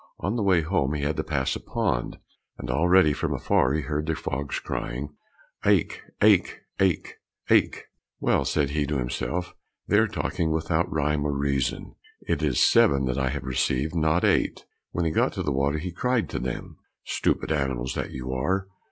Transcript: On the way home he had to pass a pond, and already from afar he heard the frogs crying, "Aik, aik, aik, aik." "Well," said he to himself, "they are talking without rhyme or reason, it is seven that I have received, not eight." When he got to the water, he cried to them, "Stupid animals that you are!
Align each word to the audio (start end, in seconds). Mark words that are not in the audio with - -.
On 0.19 0.35
the 0.35 0.41
way 0.41 0.61
home 0.61 0.95
he 0.95 1.03
had 1.03 1.15
to 1.17 1.23
pass 1.23 1.55
a 1.55 1.59
pond, 1.59 2.17
and 2.57 2.71
already 2.71 3.13
from 3.13 3.35
afar 3.35 3.73
he 3.73 3.81
heard 3.83 4.07
the 4.07 4.15
frogs 4.15 4.57
crying, 4.59 5.13
"Aik, 5.63 6.01
aik, 6.23 6.61
aik, 6.79 7.17
aik." 7.51 7.85
"Well," 8.19 8.43
said 8.43 8.71
he 8.71 8.87
to 8.87 8.97
himself, 8.97 9.53
"they 9.87 9.99
are 9.99 10.07
talking 10.07 10.49
without 10.49 10.91
rhyme 10.91 11.23
or 11.23 11.37
reason, 11.37 11.93
it 12.21 12.41
is 12.41 12.59
seven 12.65 13.05
that 13.05 13.19
I 13.19 13.29
have 13.29 13.43
received, 13.43 13.93
not 13.93 14.23
eight." 14.25 14.65
When 14.89 15.05
he 15.05 15.11
got 15.11 15.33
to 15.33 15.43
the 15.43 15.51
water, 15.51 15.77
he 15.77 15.91
cried 15.91 16.29
to 16.31 16.39
them, 16.39 16.77
"Stupid 17.03 17.51
animals 17.51 17.93
that 17.93 18.09
you 18.09 18.33
are! 18.33 18.65